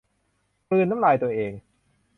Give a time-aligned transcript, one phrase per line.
[0.67, 1.51] กลืนน้ำลายตัวเอง